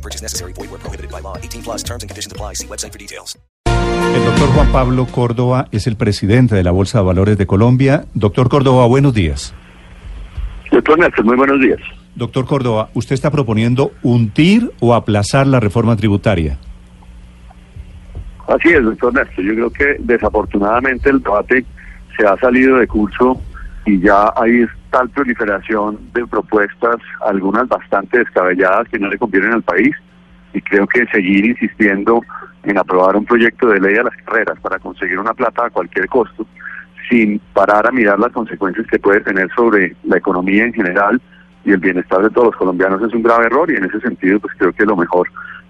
No 0.00 0.02
purchase 0.02 0.22
necessary. 0.22 0.54
Void 0.54 0.70
where 0.70 0.78
prohibited 0.78 1.10
by 1.10 1.20
law. 1.20 1.36
18 1.36 1.62
plus 1.62 1.82
terms 1.84 2.02
and 2.02 2.08
conditions 2.08 2.32
apply. 2.32 2.54
See 2.54 2.66
website 2.66 2.92
for 2.92 2.98
details. 2.98 3.38
El 4.14 4.24
doctor 4.24 4.48
Juan 4.54 4.72
Pablo 4.72 5.06
Córdoba 5.06 5.68
es 5.72 5.86
el 5.86 5.96
presidente 5.96 6.54
de 6.54 6.64
la 6.64 6.70
Bolsa 6.70 6.98
de 6.98 7.04
Valores 7.04 7.36
de 7.36 7.46
Colombia. 7.46 8.06
Doctor 8.14 8.48
Córdoba, 8.48 8.86
buenos 8.86 9.12
días. 9.12 9.54
Doctor 10.72 10.98
Néstor, 10.98 11.24
muy 11.24 11.36
buenos 11.36 11.60
días. 11.60 11.78
Doctor 12.14 12.46
Córdoba, 12.46 12.88
¿usted 12.94 13.14
está 13.14 13.30
proponiendo 13.30 13.92
hundir 14.02 14.72
o 14.80 14.94
aplazar 14.94 15.46
la 15.46 15.60
reforma 15.60 15.96
tributaria? 15.96 16.58
Así 18.48 18.70
es, 18.70 18.82
doctor 18.82 19.14
Néstor. 19.14 19.44
Yo 19.44 19.54
creo 19.54 19.70
que 19.70 19.96
desafortunadamente 20.00 21.10
el 21.10 21.22
debate 21.22 21.64
se 22.16 22.26
ha 22.26 22.36
salido 22.38 22.78
de 22.78 22.86
curso 22.86 23.40
y 23.84 24.00
ya 24.00 24.32
hay 24.34 24.64
tal 24.90 25.08
proliferación 25.10 25.98
de 26.12 26.26
propuestas, 26.26 26.96
algunas 27.26 27.68
bastante 27.68 28.18
descabelladas 28.18 28.88
que 28.88 28.98
no 28.98 29.08
le 29.08 29.18
convienen 29.18 29.52
al 29.52 29.62
país 29.62 29.94
y 30.52 30.60
creo 30.60 30.86
que 30.86 31.06
seguir 31.06 31.46
insistiendo 31.46 32.22
en 32.64 32.78
aprobar 32.78 33.16
un 33.16 33.24
proyecto 33.24 33.68
de 33.68 33.80
ley 33.80 33.96
a 33.96 34.04
las 34.04 34.16
carreras 34.24 34.58
para 34.60 34.78
conseguir 34.78 35.18
una 35.18 35.32
plata 35.32 35.66
a 35.66 35.70
cualquier 35.70 36.08
costo, 36.08 36.46
sin 37.08 37.38
parar 37.52 37.86
a 37.86 37.92
mirar 37.92 38.18
las 38.18 38.32
consecuencias 38.32 38.86
que 38.86 38.98
puede 38.98 39.20
tener 39.20 39.48
sobre 39.54 39.96
la 40.04 40.18
economía 40.18 40.64
en 40.64 40.74
general 40.74 41.20
y 41.64 41.72
el 41.72 41.78
bienestar 41.78 42.22
de 42.22 42.30
todos 42.30 42.48
los 42.48 42.56
colombianos 42.56 43.02
es 43.02 43.14
un 43.14 43.22
grave 43.22 43.46
error 43.46 43.70
y 43.70 43.76
en 43.76 43.84
ese 43.84 44.00
sentido 44.00 44.40
pues 44.40 44.54
creo 44.58 44.72
que 44.72 44.84
lo 44.84 44.96
mejor 44.96 45.28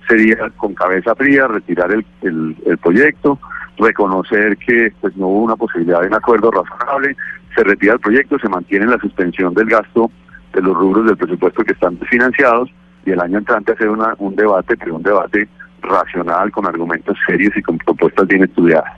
sería 0.09 0.51
con 0.57 0.75
cabeza 0.75 1.15
fría 1.15 1.47
retirar 1.47 1.93
el, 1.93 2.05
el, 2.23 2.57
el 2.67 2.79
proyecto, 2.79 3.39
reconocer 3.79 4.57
que 4.59 4.93
pues 5.01 5.17
no 5.17 5.29
hubo 5.29 5.45
una 5.45 5.57
posibilidad 5.57 6.01
de 6.01 6.09
un 6.09 6.15
acuerdo 6.15 6.51
razonable, 6.51 7.17
se 7.55 7.65
retira 7.65 7.95
el 7.95 8.01
proyecto, 8.01 8.39
se 8.39 8.49
mantiene 8.49 8.87
la 8.87 8.99
suspensión 8.99 9.55
del 9.55 9.67
gasto 9.67 10.11
de 10.53 10.63
los 10.63 10.77
rubros 10.77 11.07
del 11.07 11.17
presupuesto 11.17 11.63
que 11.65 11.73
están 11.73 11.99
financiados 12.11 12.71
y 13.07 13.11
el 13.11 13.21
año 13.21 13.39
entrante 13.39 13.73
hacer 13.73 13.89
una, 13.89 14.15
un 14.19 14.37
debate, 14.37 14.77
pero 14.77 14.97
un 14.97 15.03
debate 15.03 15.49
racional, 15.83 16.51
con 16.51 16.67
argumentos 16.67 17.17
serios 17.27 17.57
y 17.57 17.63
con 17.63 17.79
propuestas 17.79 18.27
bien 18.27 18.45
estudiadas. 18.45 18.93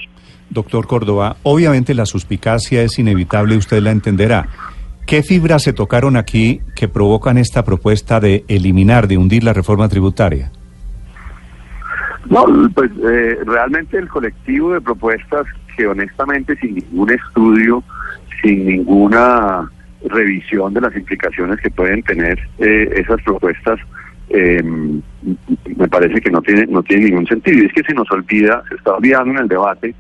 Doctor 0.51 0.87
Córdoba, 0.87 1.37
obviamente 1.45 1.95
la 1.95 2.05
suspicacia 2.05 2.83
es 2.83 2.99
inevitable, 2.99 3.57
usted 3.57 3.81
la 3.81 3.91
entenderá. 3.91 4.49
¿Qué 5.07 5.23
fibras 5.23 5.63
se 5.63 5.73
tocaron 5.73 6.17
aquí 6.17 6.61
que 6.77 6.89
provocan 6.89 7.39
esta 7.39 7.65
propuesta 7.65 8.21
de 8.21 8.45
eliminar, 8.49 9.09
de 9.09 9.19
hundir 9.19 9.45
la 9.45 9.53
reforma 9.53 9.89
tributaria? 9.89 10.51
No, 12.27 12.45
pues 12.75 12.91
eh, 13.05 13.39
realmente 13.45 13.99
el 13.99 14.09
colectivo 14.09 14.73
de 14.73 14.81
propuestas 14.81 15.45
que 15.77 15.87
honestamente 15.87 16.57
sin 16.57 16.77
ningún 16.77 17.11
estudio, 17.11 17.83
sin 18.43 18.67
ninguna 18.67 19.71
revisión 20.05 20.75
de 20.75 20.81
las 20.81 20.97
implicaciones 20.97 21.61
que 21.61 21.71
pueden 21.71 22.03
tener 22.03 22.39
eh, 22.59 22.93
esas 22.97 23.23
propuestas, 23.23 23.79
eh, 24.31 24.63
me 24.63 25.89
parece 25.89 26.21
que 26.21 26.31
no 26.31 26.43
tiene, 26.43 26.67
no 26.67 26.83
tiene 26.83 27.07
ningún 27.07 27.27
sentido. 27.27 27.63
Y 27.63 27.67
es 27.67 27.73
que 27.73 27.85
se 27.85 27.95
nos 27.95 28.11
olvida, 28.11 28.63
se 28.69 28.75
está 28.75 28.95
olvidando 28.95 29.33
en 29.33 29.39
el 29.39 29.49
debate, 29.49 29.95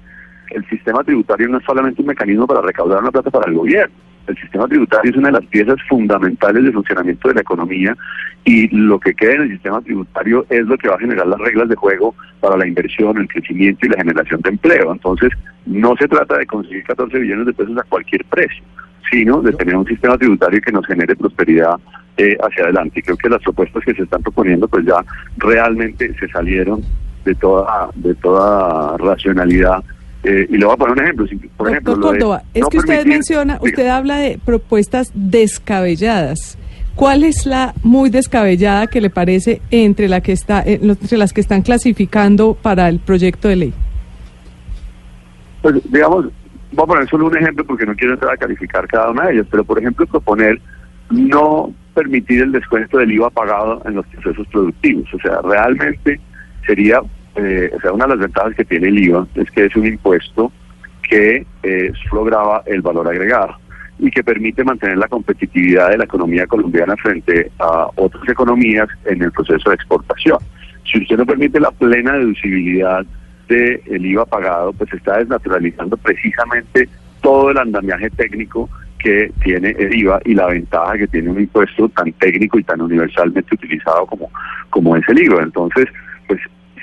el 0.50 0.68
sistema 0.68 1.02
tributario 1.04 1.48
no 1.48 1.58
es 1.58 1.64
solamente 1.64 2.02
un 2.02 2.08
mecanismo 2.08 2.46
para 2.46 2.62
recaudar 2.62 3.00
una 3.00 3.10
plata 3.10 3.30
para 3.30 3.50
el 3.50 3.56
gobierno. 3.56 3.94
El 4.26 4.36
sistema 4.36 4.68
tributario 4.68 5.10
es 5.10 5.16
una 5.16 5.28
de 5.28 5.40
las 5.40 5.46
piezas 5.46 5.76
fundamentales 5.88 6.64
de 6.64 6.72
funcionamiento 6.72 7.28
de 7.28 7.34
la 7.34 7.40
economía 7.40 7.96
y 8.44 8.68
lo 8.68 8.98
que 8.98 9.14
queda 9.14 9.34
en 9.34 9.42
el 9.42 9.50
sistema 9.50 9.80
tributario 9.80 10.46
es 10.48 10.66
lo 10.66 10.76
que 10.76 10.88
va 10.88 10.96
a 10.96 11.00
generar 11.00 11.26
las 11.26 11.38
reglas 11.40 11.68
de 11.68 11.76
juego 11.76 12.14
para 12.40 12.56
la 12.56 12.66
inversión, 12.66 13.18
el 13.18 13.28
crecimiento 13.28 13.86
y 13.86 13.90
la 13.90 13.98
generación 13.98 14.40
de 14.40 14.50
empleo. 14.50 14.92
Entonces, 14.92 15.30
no 15.66 15.96
se 15.96 16.08
trata 16.08 16.38
de 16.38 16.46
conseguir 16.46 16.82
14 16.84 17.18
billones 17.18 17.46
de 17.46 17.52
pesos 17.52 17.76
a 17.78 17.84
cualquier 17.84 18.24
precio, 18.24 18.62
sino 19.10 19.42
de 19.42 19.52
tener 19.52 19.76
un 19.76 19.86
sistema 19.86 20.18
tributario 20.18 20.60
que 20.60 20.72
nos 20.72 20.86
genere 20.86 21.14
prosperidad 21.14 21.76
eh, 22.16 22.36
hacia 22.42 22.64
adelante. 22.64 23.00
Y 23.00 23.02
creo 23.02 23.16
que 23.16 23.28
las 23.28 23.42
propuestas 23.42 23.84
que 23.84 23.94
se 23.94 24.02
están 24.02 24.22
proponiendo 24.22 24.68
pues 24.68 24.84
ya 24.84 25.04
realmente 25.36 26.14
se 26.18 26.28
salieron 26.28 26.82
de 27.24 27.34
toda, 27.36 27.90
de 27.94 28.14
toda 28.16 28.96
racionalidad 28.98 29.84
eh, 30.24 30.46
y 30.48 30.56
le 30.56 30.64
voy 30.64 30.74
a 30.74 30.76
poner 30.76 30.92
un 30.98 31.02
ejemplo. 31.02 31.26
Por 31.56 31.68
ejemplo, 31.70 31.92
Doctor 31.94 32.10
Córdoba, 32.12 32.42
es 32.54 32.62
no 32.62 32.68
que 32.68 32.78
usted 32.78 32.94
permitir- 32.94 33.12
menciona, 33.12 33.54
Diga. 33.54 33.64
usted 33.64 33.86
habla 33.88 34.16
de 34.18 34.38
propuestas 34.44 35.10
descabelladas. 35.14 36.58
¿Cuál 36.94 37.24
es 37.24 37.46
la 37.46 37.72
muy 37.82 38.10
descabellada 38.10 38.86
que 38.86 39.00
le 39.00 39.08
parece 39.10 39.62
entre 39.70 40.08
la 40.08 40.20
que 40.20 40.32
está 40.32 40.60
eh, 40.62 40.78
entre 40.82 41.16
las 41.18 41.32
que 41.32 41.40
están 41.40 41.62
clasificando 41.62 42.54
para 42.54 42.88
el 42.88 42.98
proyecto 43.00 43.48
de 43.48 43.56
ley? 43.56 43.74
Pues, 45.62 45.76
digamos, 45.90 46.26
voy 46.72 46.84
a 46.84 46.86
poner 46.86 47.08
solo 47.08 47.26
un 47.26 47.36
ejemplo 47.36 47.64
porque 47.64 47.86
no 47.86 47.94
quiero 47.94 48.14
entrar 48.14 48.32
a 48.32 48.36
calificar 48.36 48.86
cada 48.88 49.10
una 49.10 49.26
de 49.26 49.34
ellas, 49.34 49.46
pero 49.50 49.64
por 49.64 49.78
ejemplo 49.78 50.06
proponer 50.06 50.60
no 51.10 51.72
permitir 51.94 52.42
el 52.42 52.52
descuento 52.52 52.98
del 52.98 53.12
IVA 53.12 53.30
pagado 53.30 53.82
en 53.86 53.94
los 53.94 54.06
procesos 54.06 54.46
productivos. 54.48 55.04
O 55.14 55.18
sea, 55.18 55.40
realmente 55.42 56.20
sería, 56.66 57.00
eh, 57.36 57.70
o 57.74 57.80
sea, 57.80 57.92
una 57.92 58.04
de 58.04 58.10
las 58.10 58.20
ventajas 58.20 58.54
que 58.54 58.64
tiene 58.64 58.88
el 58.88 58.98
IVA 58.98 59.26
es 59.34 59.50
que 59.50 59.64
es 59.66 59.76
un 59.76 59.86
impuesto 59.86 60.52
que 61.08 61.46
eh, 61.62 61.92
el 62.66 62.82
valor 62.82 63.08
agregado 63.08 63.56
y 63.98 64.10
que 64.10 64.24
permite 64.24 64.64
mantener 64.64 64.98
la 64.98 65.08
competitividad 65.08 65.90
de 65.90 65.98
la 65.98 66.04
economía 66.04 66.46
colombiana 66.46 66.96
frente 66.96 67.50
a 67.58 67.88
otras 67.96 68.28
economías 68.28 68.88
en 69.04 69.22
el 69.22 69.32
proceso 69.32 69.70
de 69.70 69.76
exportación. 69.76 70.38
Si 70.90 70.98
usted 70.98 71.16
no 71.16 71.26
permite 71.26 71.60
la 71.60 71.70
plena 71.70 72.12
deducibilidad 72.14 73.04
del 73.48 74.06
IVA 74.06 74.24
pagado, 74.26 74.72
pues 74.72 74.92
está 74.92 75.18
desnaturalizando 75.18 75.96
precisamente 75.96 76.88
todo 77.20 77.50
el 77.50 77.58
andamiaje 77.58 78.10
técnico 78.10 78.68
que 78.98 79.30
tiene 79.42 79.70
el 79.78 79.94
IVA 79.94 80.20
y 80.24 80.34
la 80.34 80.46
ventaja 80.46 80.96
que 80.96 81.08
tiene 81.08 81.30
un 81.30 81.40
impuesto 81.40 81.88
tan 81.90 82.12
técnico 82.14 82.58
y 82.58 82.64
tan 82.64 82.80
universalmente 82.80 83.54
utilizado 83.54 84.06
como, 84.06 84.30
como 84.70 84.96
es 84.96 85.08
el 85.08 85.22
IVA. 85.22 85.42
Entonces, 85.42 85.86
pues 86.26 86.40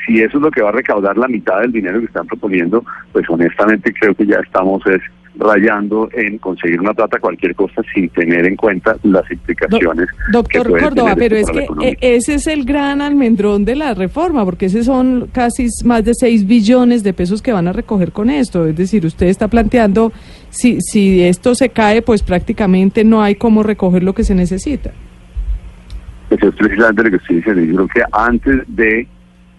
si 0.09 0.21
eso 0.21 0.37
es 0.37 0.43
lo 0.43 0.49
que 0.49 0.63
va 0.63 0.69
a 0.69 0.73
recaudar 0.73 1.17
la 1.17 1.27
mitad 1.27 1.61
del 1.61 1.71
dinero 1.71 1.99
que 1.99 2.07
están 2.07 2.25
proponiendo, 2.25 2.83
pues 3.11 3.29
honestamente 3.29 3.93
creo 3.93 4.15
que 4.15 4.25
ya 4.25 4.39
estamos 4.39 4.81
es 4.87 5.01
rayando 5.35 6.09
en 6.13 6.39
conseguir 6.39 6.81
una 6.81 6.93
plata 6.93 7.17
a 7.17 7.19
cualquier 7.19 7.55
costa 7.55 7.81
sin 7.93 8.09
tener 8.09 8.45
en 8.45 8.55
cuenta 8.55 8.97
las 9.03 9.29
implicaciones. 9.31 10.07
que 10.09 10.31
Doctor 10.31 10.67
puede 10.67 10.83
Córdoba, 10.83 11.13
tener 11.13 11.29
pero 11.29 11.35
esto 11.37 11.59
es 11.59 11.67
para 11.67 11.79
que 11.81 11.89
eh, 11.89 11.97
ese 12.01 12.33
es 12.33 12.47
el 12.47 12.65
gran 12.65 13.01
almendrón 13.01 13.63
de 13.63 13.75
la 13.75 13.93
reforma, 13.93 14.43
porque 14.43 14.65
ese 14.65 14.83
son 14.83 15.29
casi 15.31 15.67
más 15.85 16.03
de 16.03 16.13
6 16.15 16.47
billones 16.47 17.03
de 17.03 17.13
pesos 17.13 17.41
que 17.41 17.53
van 17.53 17.67
a 17.67 17.71
recoger 17.71 18.11
con 18.11 18.29
esto. 18.29 18.65
Es 18.65 18.75
decir, 18.75 19.05
usted 19.05 19.27
está 19.27 19.47
planteando, 19.47 20.11
si, 20.49 20.81
si 20.81 21.21
esto 21.21 21.53
se 21.53 21.69
cae, 21.69 22.01
pues 22.01 22.23
prácticamente 22.23 23.03
no 23.03 23.21
hay 23.21 23.35
cómo 23.35 23.61
recoger 23.61 24.03
lo 24.03 24.13
que 24.13 24.23
se 24.23 24.33
necesita. 24.33 24.91
Pues 26.29 26.43
es 26.43 26.55
precisamente 26.55 27.03
lo 27.03 27.09
que 27.11 27.15
estoy 27.17 27.35
diciendo. 27.37 27.61
Yo 27.61 27.75
creo 27.75 27.87
que 27.87 28.01
antes 28.11 28.63
de 28.67 29.07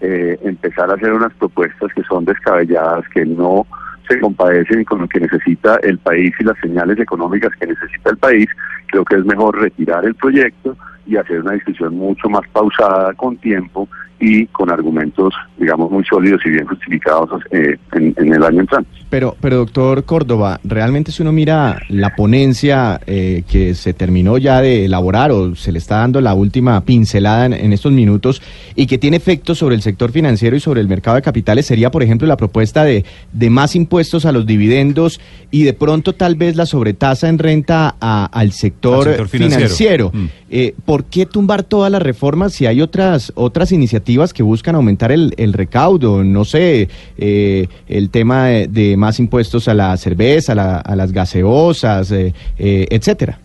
eh, 0.01 0.39
empezar 0.43 0.89
a 0.89 0.95
hacer 0.95 1.13
unas 1.13 1.33
propuestas 1.33 1.93
que 1.93 2.03
son 2.03 2.25
descabelladas, 2.25 3.07
que 3.13 3.25
no 3.25 3.65
se 4.07 4.19
compadecen 4.19 4.83
con 4.83 5.01
lo 5.01 5.07
que 5.07 5.19
necesita 5.19 5.77
el 5.83 5.97
país 5.99 6.33
y 6.39 6.43
las 6.43 6.57
señales 6.59 6.99
económicas 6.99 7.51
que 7.59 7.67
necesita 7.67 8.09
el 8.09 8.17
país, 8.17 8.47
creo 8.87 9.05
que 9.05 9.15
es 9.15 9.25
mejor 9.25 9.59
retirar 9.59 10.03
el 10.05 10.15
proyecto 10.15 10.75
y 11.05 11.15
hacer 11.17 11.41
una 11.41 11.53
discusión 11.53 11.95
mucho 11.95 12.29
más 12.29 12.41
pausada, 12.51 13.13
con 13.13 13.37
tiempo 13.37 13.87
y 14.23 14.45
con 14.47 14.69
argumentos, 14.69 15.33
digamos, 15.57 15.89
muy 15.89 16.03
sólidos 16.05 16.41
y 16.45 16.51
bien 16.51 16.65
justificados 16.67 17.41
eh, 17.49 17.75
en, 17.93 18.13
en 18.17 18.33
el 18.33 18.43
año 18.43 18.59
entrante. 18.61 18.87
Pero, 19.09 19.35
pero 19.41 19.57
doctor 19.57 20.03
Córdoba, 20.05 20.59
realmente 20.63 21.11
si 21.11 21.23
uno 21.23 21.31
mira 21.31 21.79
la 21.89 22.15
ponencia 22.15 23.01
eh, 23.07 23.41
que 23.49 23.73
se 23.73 23.93
terminó 23.93 24.37
ya 24.37 24.61
de 24.61 24.85
elaborar 24.85 25.31
o 25.31 25.55
se 25.55 25.71
le 25.71 25.79
está 25.79 25.97
dando 25.97 26.21
la 26.21 26.35
última 26.35 26.79
pincelada 26.85 27.47
en, 27.47 27.53
en 27.53 27.73
estos 27.73 27.91
minutos 27.91 28.43
y 28.75 28.85
que 28.85 28.99
tiene 28.99 29.17
efectos 29.17 29.57
sobre 29.57 29.73
el 29.73 29.81
sector 29.81 30.11
financiero 30.11 30.55
y 30.55 30.59
sobre 30.59 30.81
el 30.81 30.87
mercado 30.87 31.15
de 31.15 31.23
capitales, 31.23 31.65
sería, 31.65 31.89
por 31.89 32.03
ejemplo, 32.03 32.27
la 32.27 32.37
propuesta 32.37 32.83
de, 32.83 33.03
de 33.33 33.49
más 33.49 33.75
impuestos 33.75 34.27
a 34.27 34.31
los 34.31 34.45
dividendos 34.45 35.19
y 35.49 35.63
de 35.63 35.73
pronto 35.73 36.13
tal 36.13 36.35
vez 36.35 36.55
la 36.55 36.67
sobretasa 36.67 37.27
en 37.27 37.39
renta 37.39 37.95
a- 37.99 38.25
al 38.31 38.51
sector, 38.51 38.99
Al 39.07 39.15
sector 39.15 39.27
financiero. 39.29 39.65
financiero. 39.65 40.11
Mm. 40.13 40.25
Eh, 40.53 40.75
¿Por 40.91 41.05
qué 41.05 41.25
tumbar 41.25 41.63
todas 41.63 41.89
las 41.89 42.01
reformas 42.03 42.51
si 42.51 42.65
hay 42.65 42.81
otras 42.81 43.31
otras 43.35 43.71
iniciativas 43.71 44.33
que 44.33 44.43
buscan 44.43 44.75
aumentar 44.75 45.13
el, 45.13 45.33
el 45.37 45.53
recaudo? 45.53 46.21
No 46.21 46.43
sé, 46.43 46.89
eh, 47.17 47.67
el 47.87 48.09
tema 48.09 48.47
de, 48.47 48.97
más 48.97 49.17
impuestos 49.21 49.69
a 49.69 49.73
la 49.73 49.95
cerveza, 49.95 50.51
a, 50.51 50.55
la- 50.55 50.79
a 50.79 50.95
las 50.97 51.13
gaseosas, 51.13 52.11
eh, 52.11 52.33
eh, 52.59 52.87
etcétera. 52.89 53.39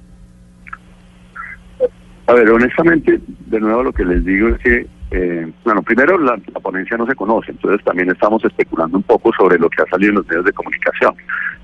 A 2.26 2.32
ver, 2.32 2.50
honestamente, 2.50 3.20
de 3.46 3.60
nuevo 3.60 3.84
lo 3.84 3.92
que 3.92 4.04
les 4.04 4.25
digo 4.25 4.49
es 4.49 4.58
que 4.58 4.87
eh, 5.12 5.49
bueno, 5.64 5.82
primero 5.84 6.19
la, 6.19 6.37
la, 6.52 6.58
ponencia 6.58 6.96
no 6.96 7.06
se 7.06 7.14
conoce, 7.14 7.52
entonces 7.52 7.81
también 7.84 8.10
estamos 8.10 8.44
especulando 8.44 8.96
un 8.96 9.04
poco 9.04 9.31
sobre 9.38 9.56
lo 9.56 9.70
que 9.70 9.82
ha 9.82 9.87
salido 9.88 10.10
en 10.10 10.16
los 10.16 10.26
medios 10.26 10.46
de 10.46 10.52
comunicación. 10.52 11.14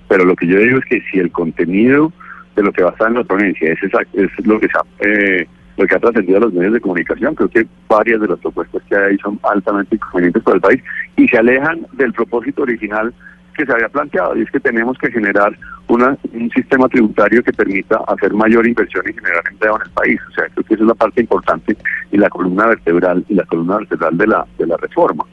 Pero 0.07 0.25
lo 0.27 0.37
que 0.37 0.47
yo 0.47 0.59
digo 0.59 0.79
es 0.79 0.85
que 0.85 1.03
si 1.11 1.19
el 1.19 1.33
contenido 1.33 2.13
de 2.55 2.63
lo 2.63 2.71
que 2.73 2.85
va 2.85 2.91
a 2.91 2.93
estar 2.93 3.09
en 3.09 3.15
la 3.15 3.25
ponencia 3.25 3.73
es, 3.73 3.83
esa, 3.83 3.99
es 4.13 4.47
lo 4.47 4.61
que 4.61 4.69
se 4.69 4.79
ha, 4.79 4.85
eh, 5.09 5.49
lo 5.77 5.87
que 5.87 5.95
ha 5.95 6.01
trascendido 6.01 6.39
a 6.39 6.41
los 6.43 6.53
medios 6.53 6.75
de 6.75 6.81
comunicación, 6.81 7.35
creo 7.35 7.49
que 7.49 7.67
varias 7.89 8.21
de 8.21 8.29
las 8.29 8.39
propuestas 8.39 8.83
que 8.89 8.97
hay 8.97 9.17
son 9.19 9.39
altamente 9.43 9.97
inconvenientes 9.97 10.43
para 10.43 10.57
el 10.57 10.61
país 10.61 10.83
y 11.17 11.29
se 11.29 11.39
alejan 11.39 11.87
del 11.93 12.13
propósito 12.13 12.63
original 12.63 13.13
que 13.55 13.67
se 13.67 13.73
había 13.73 13.89
planteado, 13.89 14.37
y 14.37 14.43
es 14.43 14.51
que 14.51 14.61
tenemos 14.61 14.97
que 14.99 15.11
generar 15.11 15.57
una, 15.89 16.17
un 16.33 16.51
sistema 16.51 16.89
tributario 16.89 17.43
que 17.43 17.53
permita 17.53 18.01
hacer 18.07 18.33
mayor 18.33 18.67
inversión 18.67 19.05
y 19.09 19.13
generar 19.13 19.43
empleo 19.51 19.77
en 19.77 19.83
el 19.83 19.91
país. 19.91 20.21
O 20.31 20.33
sea, 20.33 20.45
creo 20.49 20.65
que 20.65 20.75
esa 20.75 20.83
es 20.85 20.89
la 20.89 20.95
parte 20.95 21.21
importante 21.21 21.77
y 22.11 22.17
la 22.17 22.31
columna 22.31 22.67
vertebral 22.67 23.25
y 23.29 23.35
la 23.35 23.45
columna 23.45 23.77
vertebral 23.79 24.17
de 24.17 24.27
la, 24.27 24.47
de 24.59 24.67
la 24.67 24.77
reforma. 24.79 25.25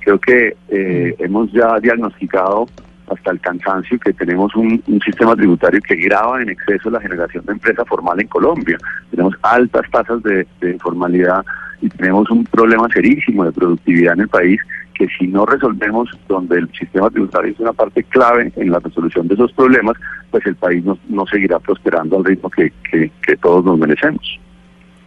Creo 0.00 0.18
que 0.20 0.56
eh, 0.68 1.16
hemos 1.18 1.50
ya 1.52 1.80
diagnosticado 1.80 2.66
hasta 3.08 3.30
el 3.30 3.40
cansancio 3.40 3.98
que 3.98 4.12
tenemos 4.12 4.54
un, 4.56 4.82
sistema 5.04 5.36
tributario 5.36 5.80
que 5.86 5.96
grava 5.96 6.42
en 6.42 6.50
exceso 6.50 6.90
la 6.90 7.00
generación 7.00 7.44
de 7.44 7.52
empresa 7.52 7.84
formal 7.84 8.20
en 8.20 8.28
Colombia. 8.28 8.78
Tenemos 9.10 9.34
altas 9.42 9.82
tasas 9.90 10.22
de, 10.22 10.46
de 10.60 10.70
informalidad 10.72 11.44
y 11.80 11.88
tenemos 11.88 12.30
un 12.30 12.44
problema 12.44 12.88
serísimo 12.88 13.44
de 13.44 13.52
productividad 13.52 14.14
en 14.14 14.20
el 14.20 14.28
país 14.28 14.60
que 14.94 15.06
si 15.18 15.26
no 15.26 15.44
resolvemos 15.44 16.08
donde 16.28 16.58
el 16.58 16.70
sistema 16.72 17.10
tributario 17.10 17.52
es 17.52 17.60
una 17.60 17.72
parte 17.72 18.04
clave 18.04 18.52
en 18.56 18.70
la 18.70 18.78
resolución 18.78 19.28
de 19.28 19.34
esos 19.34 19.52
problemas, 19.52 19.96
pues 20.30 20.46
el 20.46 20.54
país 20.54 20.84
no, 20.84 20.96
no 21.08 21.26
seguirá 21.26 21.58
prosperando 21.58 22.16
al 22.16 22.24
ritmo 22.24 22.48
que, 22.48 22.72
que, 22.90 23.10
que 23.26 23.36
todos 23.36 23.64
nos 23.64 23.78
merecemos. 23.78 24.38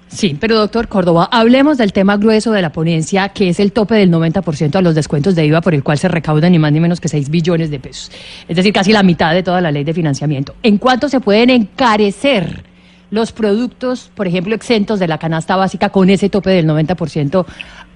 Sí, 0.08 0.38
pero 0.40 0.56
doctor 0.56 0.88
Córdoba, 0.88 1.28
hablemos 1.32 1.78
del 1.78 1.92
tema 1.92 2.18
grueso 2.18 2.52
de 2.52 2.62
la 2.62 2.72
ponencia, 2.72 3.30
que 3.30 3.50
es 3.50 3.60
el 3.60 3.74
tope 3.74 3.96
del 3.96 4.10
90% 4.10 4.76
a 4.76 4.82
los 4.82 4.96
descuentos 4.96 5.36
de 5.36 5.46
IVA 5.46 5.62
por 5.62 5.74
el 5.74 5.84
cual 5.84 5.98
se 5.98 6.08
recaudan 6.08 6.54
ni 6.54 6.60
más 6.60 6.72
ni 6.72 6.80
menos 6.80 7.02
que 7.02 7.10
6 7.10 7.30
billones 7.30 7.70
de 7.70 7.80
pesos. 7.80 8.12
Es 8.48 8.56
decir, 8.56 8.74
casi 8.74 8.94
la 8.94 9.04
mitad 9.04 9.34
de 9.34 9.44
toda 9.44 9.60
la 9.60 9.72
ley 9.72 9.84
de 9.84 9.94
financiamiento. 9.94 10.56
¿En 10.64 10.78
cuánto 10.78 11.10
se 11.10 11.20
pueden 11.20 11.50
encarecer 11.50 12.64
los 13.12 13.32
productos, 13.32 14.12
por 14.16 14.28
ejemplo, 14.28 14.56
exentos 14.56 15.00
de 15.00 15.08
la 15.08 15.18
canasta 15.18 15.56
básica 15.56 15.90
con 15.90 16.10
ese 16.10 16.30
tope 16.30 16.52
del 16.52 16.66
90% 16.66 17.46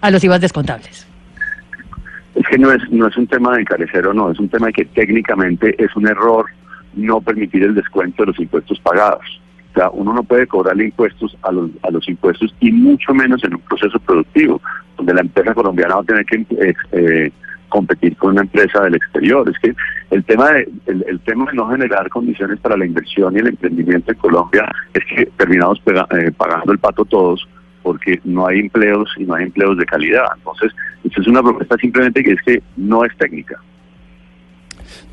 a 0.02 0.12
los 0.12 0.24
IVA 0.24 0.40
descontables? 0.40 1.08
Es 2.36 2.48
que 2.48 2.58
no 2.58 2.72
es, 2.72 2.82
no 2.92 3.08
es 3.08 3.18
un 3.18 3.28
tema 3.28 3.56
de 3.56 3.62
encarecer 3.62 4.06
o 4.08 4.14
no, 4.14 4.32
es 4.32 4.40
un 4.40 4.50
tema 4.50 4.68
de 4.68 4.74
que 4.74 4.86
técnicamente 4.86 5.82
es 5.84 5.96
un 5.96 6.08
error 6.08 6.46
no 6.94 7.22
permitir 7.22 7.64
el 7.64 7.74
descuento 7.74 8.24
de 8.24 8.28
los 8.28 8.40
impuestos 8.40 8.80
pagados. 8.80 9.41
O 9.72 9.74
sea, 9.74 9.90
uno 9.92 10.14
no 10.14 10.24
puede 10.24 10.48
cobrarle 10.48 10.86
impuestos 10.86 11.38
a 11.44 11.52
los, 11.52 11.70
a 11.84 11.92
los 11.92 12.08
impuestos 12.10 12.54
y 12.60 12.72
mucho 12.72 13.14
menos 13.14 13.44
en 13.44 13.56
un 13.56 13.62
proceso 13.62 14.00
productivo, 14.00 14.62
donde 14.98 15.14
la 15.14 15.22
empresa 15.22 15.54
colombiana 15.54 15.96
va 15.96 16.02
a 16.02 16.06
tener 16.06 16.26
que 16.26 16.46
eh, 16.60 16.74
eh, 16.92 17.32
competir 17.70 18.18
con 18.18 18.32
una 18.32 18.42
empresa 18.42 18.84
del 18.84 18.96
exterior. 18.96 19.50
Es 19.50 19.58
que 19.60 19.74
el 20.12 20.24
tema 20.26 20.52
de 20.52 20.70
el, 20.88 21.20
tema 21.22 21.46
de 21.46 21.54
no 21.54 21.70
generar 21.70 22.10
condiciones 22.10 22.60
para 22.60 22.76
la 22.76 22.86
inversión 22.86 23.36
y 23.36 23.40
el 23.40 23.48
emprendimiento 23.48 24.12
en 24.12 24.18
Colombia 24.18 24.70
es 24.94 25.04
que 25.06 25.26
terminamos 25.38 25.82
eh, 25.86 26.32
pagando 26.36 26.74
el 26.74 26.80
pato 26.80 27.06
todos 27.06 27.48
porque 27.82 28.20
no 28.26 28.46
hay 28.46 28.60
empleos 28.60 29.10
y 29.18 29.24
no 29.24 29.36
hay 29.36 29.46
empleos 29.46 29.78
de 29.78 29.86
calidad. 29.86 30.26
Entonces, 30.38 30.72
esto 31.04 31.22
es 31.22 31.28
una 31.28 31.42
propuesta 31.42 31.78
simplemente 31.78 32.24
que 32.24 32.34
es 32.34 32.42
que 32.46 32.62
no 32.78 33.06
es 33.06 33.16
técnica. 33.18 33.60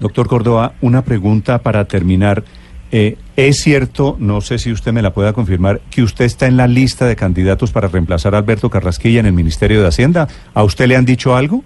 Doctor 0.00 0.26
Córdoba, 0.26 0.72
una 0.80 1.02
pregunta 1.02 1.58
para 1.62 1.84
terminar. 1.86 2.42
Eh, 2.90 3.16
¿Es 3.36 3.58
cierto, 3.58 4.16
no 4.18 4.40
sé 4.40 4.58
si 4.58 4.72
usted 4.72 4.92
me 4.92 5.02
la 5.02 5.12
pueda 5.12 5.32
confirmar, 5.32 5.80
que 5.90 6.02
usted 6.02 6.24
está 6.24 6.46
en 6.46 6.56
la 6.56 6.66
lista 6.66 7.06
de 7.06 7.16
candidatos 7.16 7.70
para 7.70 7.88
reemplazar 7.88 8.34
a 8.34 8.38
Alberto 8.38 8.70
Carrasquilla 8.70 9.20
en 9.20 9.26
el 9.26 9.32
Ministerio 9.32 9.82
de 9.82 9.88
Hacienda? 9.88 10.26
¿A 10.54 10.64
usted 10.64 10.86
le 10.86 10.96
han 10.96 11.04
dicho 11.04 11.36
algo? 11.36 11.62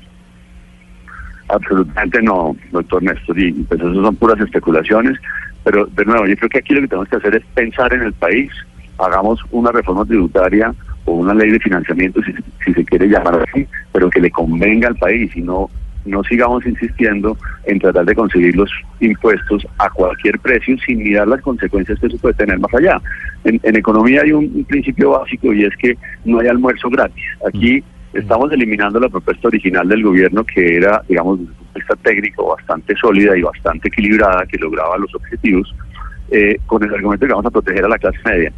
Absolutamente 1.49 2.21
no, 2.23 2.57
doctor 2.73 3.03
Néstor, 3.03 3.39
y 3.39 3.53
pues 3.53 3.81
eso 3.81 3.95
son 3.95 4.17
puras 4.17 4.41
especulaciones, 4.41 5.19
pero 5.65 5.87
de 5.87 6.05
nuevo, 6.05 6.27
yo 6.27 6.37
creo 6.37 6.49
que 6.49 6.59
aquí 6.59 6.75
lo 6.75 6.81
que 6.81 6.89
tenemos 6.89 7.09
que 7.09 7.17
hacer 7.17 7.37
es 7.37 7.45
pensar 7.55 7.93
en 7.95 8.03
el 8.03 8.13
país, 8.15 8.51
hagamos 8.99 9.41
una 9.51 9.71
reforma 9.71 10.05
tributaria 10.05 10.75
o 11.05 11.13
una 11.13 11.35
ley 11.35 11.51
de 11.51 11.61
financiamiento, 11.61 12.21
si, 12.23 12.33
si 12.65 12.75
se 12.75 12.85
quiere 12.85 13.07
llamar 13.07 13.47
así, 13.49 13.67
pero 13.93 14.11
que 14.11 14.21
le 14.21 14.31
convenga 14.31 14.89
al 14.89 14.97
país 14.97 15.31
y 15.37 15.43
no 15.43 15.71
no 16.05 16.23
sigamos 16.25 16.67
insistiendo 16.67 17.37
en 17.65 17.79
tratar 17.79 18.05
de 18.05 18.15
conseguir 18.15 18.57
los 18.57 18.71
impuestos 19.01 19.67
a 19.79 19.89
cualquier 19.91 20.39
precio 20.41 20.77
sin 20.85 20.99
mirar 20.99 21.29
las 21.29 21.41
consecuencias 21.43 21.99
que 21.99 22.07
eso 22.07 22.19
puede 22.19 22.35
tener 22.35 22.59
más 22.59 22.73
allá. 22.75 23.01
En, 23.45 23.61
en 23.63 23.77
economía 23.77 24.23
hay 24.23 24.33
un, 24.33 24.51
un, 24.55 24.65
principio 24.65 25.11
básico 25.11 25.53
y 25.53 25.65
es 25.65 25.77
que 25.77 25.97
no 26.25 26.41
hay 26.41 26.49
almuerzo 26.49 26.89
gratis. 26.91 27.25
Aquí 27.47 27.83
estamos 28.13 28.53
eliminando 28.53 29.01
la 29.01 29.09
propuesta 29.09 29.49
original 29.49 29.89
del 29.89 30.03
gobierno 30.03 30.45
que 30.45 30.77
era, 30.77 31.03
digamos, 31.09 31.41
desde 31.41 31.53
un 31.53 31.67
punto 31.73 31.97
técnico 32.03 32.49
bastante 32.49 32.95
sólida 32.97 33.37
y 33.37 33.43
bastante 33.43 33.89
equilibrada, 33.89 34.47
que 34.47 34.59
lograba 34.59 34.99
los 34.99 35.15
objetivos, 35.15 35.75
eh, 36.31 36.59
con 36.67 36.83
el 36.83 36.95
argumento 36.95 37.25
de 37.25 37.29
que 37.29 37.35
vamos 37.35 37.47
a 37.47 37.51
proteger 37.51 37.85
a 37.85 37.89
la 37.89 37.99
clase 37.99 38.19
media. 38.25 38.53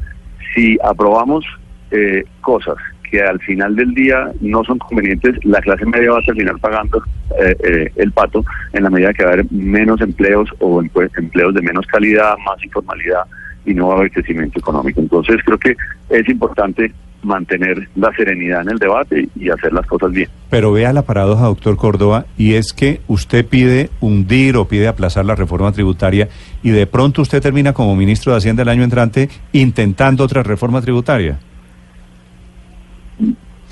Si 0.55 0.77
aprobamos 0.83 1.45
eh, 1.91 2.25
cosas 2.41 2.77
que 3.15 3.23
al 3.23 3.39
final 3.41 3.77
del 3.77 3.95
día 3.95 4.33
no 4.41 4.65
son 4.65 4.79
convenientes, 4.79 5.37
la 5.45 5.61
clase 5.61 5.87
media 5.87 6.11
va 6.11 6.19
a 6.19 6.23
terminar 6.23 6.59
pagando 6.59 7.01
eh, 7.41 7.57
eh, 7.63 7.93
el 7.95 8.11
pato 8.11 8.45
en 8.73 8.83
la 8.83 8.91
medida 8.91 9.13
que 9.13 9.23
va 9.23 9.31
a 9.31 9.33
haber 9.35 9.47
menos 9.53 10.01
empleos 10.01 10.51
o 10.59 10.83
empleos 10.83 11.55
de 11.55 11.63
menos 11.63 11.87
calidad, 11.87 12.35
más 12.45 12.61
informalidad 12.65 13.23
y 13.65 13.73
no 13.73 13.87
va 13.87 13.95
a 13.95 13.99
haber 13.99 14.11
crecimiento 14.11 14.59
económico. 14.59 15.01
Entonces 15.01 15.37
creo 15.45 15.59
que 15.59 15.77
es 16.11 16.29
importante 16.29 16.93
mantener 17.23 17.89
la 17.95 18.13
serenidad 18.17 18.63
en 18.63 18.71
el 18.71 18.79
debate 18.79 19.29
y 19.37 19.49
hacer 19.49 19.73
las 19.73 19.87
cosas 19.87 20.11
bien. 20.11 20.29
Pero 20.51 20.73
vea 20.73 20.93
la 20.93 21.03
paradoja, 21.03 21.45
doctor 21.45 21.77
Córdoba, 21.77 22.27
y 22.37 22.55
es 22.55 22.73
que 22.73 23.01
usted 23.07 23.47
pide 23.47 23.91
hundir 24.01 24.57
o 24.57 24.67
pide 24.67 24.89
aplazar 24.89 25.25
la 25.25 25.37
reforma 25.37 25.71
tributaria 25.71 26.29
y 26.65 26.71
de 26.71 26.89
pronto 26.89 27.23
usted 27.23 27.41
termina 27.41 27.73
como 27.73 27.95
ministro 27.95 28.33
de 28.33 28.39
Hacienda 28.39 28.65
el 28.65 28.69
año 28.69 28.83
entrante 28.83 29.29
intentando 29.53 30.25
otra 30.25 30.43
reforma 30.43 30.83
tributaria. 30.83 31.39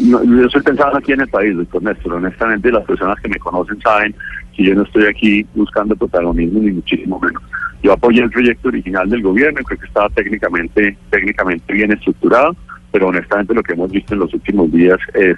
No, 0.03 0.23
yo 0.25 0.47
estoy 0.47 0.63
pensando 0.63 0.99
aquí 0.99 1.13
en 1.13 1.21
el 1.21 1.29
país, 1.29 1.57
doctor 1.57 1.83
Néstor. 1.83 2.15
Honestamente, 2.15 2.73
las 2.73 2.85
personas 2.85 3.21
que 3.21 3.29
me 3.29 3.39
conocen 3.39 3.81
saben 3.81 4.15
que 4.57 4.65
yo 4.65 4.75
no 4.75 4.83
estoy 4.83 5.07
aquí 5.07 5.47
buscando 5.55 5.95
protagonismo, 5.97 6.61
ni 6.61 6.73
muchísimo 6.73 7.21
menos. 7.21 7.43
Yo 7.83 7.93
apoyé 7.93 8.23
el 8.23 8.31
proyecto 8.31 8.69
original 8.69 9.09
del 9.09 9.23
gobierno, 9.23 9.61
creo 9.65 9.79
que 9.79 9.87
estaba 9.87 10.09
técnicamente, 10.11 10.97
técnicamente 11.11 11.73
bien 11.73 11.93
estructurado, 11.93 12.55
pero 12.93 13.09
honestamente 13.09 13.55
lo 13.55 13.63
que 13.63 13.73
hemos 13.73 13.91
visto 13.91 14.15
en 14.15 14.21
los 14.21 14.35
últimos 14.35 14.71
días 14.73 14.99
es 15.15 15.37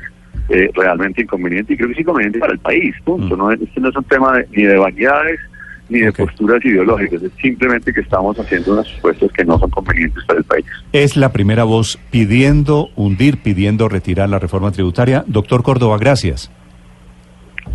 eh, 0.51 0.71
realmente 0.75 1.23
inconveniente 1.23 1.73
y 1.73 1.77
creo 1.77 1.89
que 1.89 1.95
es 1.95 2.01
inconveniente 2.01 2.39
para 2.39 2.53
el 2.53 2.59
país, 2.59 2.95
punto. 3.05 3.35
Mm. 3.35 3.39
No, 3.39 3.51
este 3.51 3.81
no 3.81 3.89
es 3.89 3.97
un 3.97 4.05
tema 4.05 4.37
de, 4.37 4.47
ni 4.53 4.65
de 4.65 4.77
vanidades 4.77 5.41
ni 5.89 6.01
de 6.01 6.09
okay. 6.09 6.27
posturas 6.27 6.65
ideológicas, 6.65 7.23
es 7.23 7.33
simplemente 7.41 7.93
que 7.93 8.01
estamos 8.01 8.39
haciendo 8.39 8.73
unas 8.73 8.89
propuestas 8.89 9.33
que 9.33 9.45
no 9.45 9.59
son 9.59 9.71
convenientes 9.71 10.25
para 10.25 10.39
el 10.39 10.45
país. 10.45 10.65
Es 10.93 11.17
la 11.17 11.33
primera 11.33 11.65
voz 11.65 11.99
pidiendo 12.11 12.89
hundir, 12.97 13.39
pidiendo 13.39 13.89
retirar 13.89 14.29
la 14.29 14.39
reforma 14.39 14.73
tributaria. 14.73 15.25
Doctor 15.27 15.63
Córdoba, 15.63 15.99
gracias. 15.99 16.51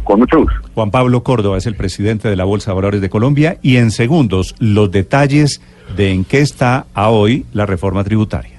Con 0.03 0.19
mucho 0.19 0.39
gusto. 0.39 0.69
Juan 0.73 0.91
Pablo 0.91 1.23
Córdoba 1.23 1.57
es 1.57 1.65
el 1.65 1.75
presidente 1.75 2.29
de 2.29 2.35
la 2.35 2.45
Bolsa 2.45 2.71
de 2.71 2.75
Valores 2.75 3.01
de 3.01 3.09
Colombia 3.09 3.57
y 3.61 3.77
en 3.77 3.91
segundos 3.91 4.55
los 4.59 4.91
detalles 4.91 5.61
de 5.95 6.11
en 6.11 6.25
qué 6.25 6.41
está 6.41 6.85
a 6.93 7.09
hoy 7.09 7.45
la 7.53 7.65
reforma 7.65 8.03
tributaria. 8.03 8.58